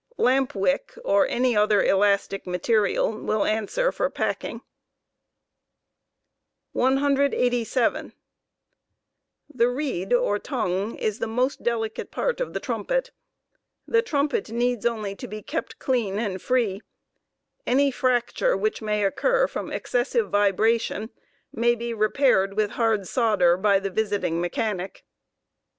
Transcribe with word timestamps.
Lamp* 0.17 0.55
wick, 0.55 0.97
or 1.05 1.27
any 1.27 1.55
other 1.55 1.83
elastic 1.83 2.47
material, 2.47 3.11
will 3.15 3.45
answer 3.45 3.91
for 3.91 4.09
packing' 4.09 4.61
Tho 6.73 6.89
trumpet. 6.95 7.35
187 7.51 8.13
The 9.53 9.69
reed 9.69 10.11
or 10.11 10.39
tongue 10.39 10.95
is 10.97 11.19
the 11.19 11.27
most 11.27 11.61
delicate 11.61 12.09
part 12.09 12.41
of 12.41 12.53
the 12.53 12.59
trumpet 12.59 13.11
The 13.87 14.01
trumpet 14.01 14.49
needs 14.49 14.87
only 14.87 15.15
to 15.15 15.27
be 15.27 15.43
kept 15.43 15.77
clean 15.77 16.17
and 16.17 16.41
free; 16.41 16.81
any 17.67 17.91
fracture 17.91 18.57
which 18.57 18.81
may 18.81 19.03
occur 19.05 19.45
from 19.45 19.71
excessive 19.71 20.31
vibration 20.31 21.11
may 21.53 21.75
be 21.75 21.93
repaired 21.93 22.57
with 22.57 22.71
hard 22.71 23.05
solder 23.07 23.55
by 23.55 23.77
the 23.77 23.91
visiting 23.91 24.41
mechanic. 24.41 25.03